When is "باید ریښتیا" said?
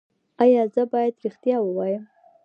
0.91-1.57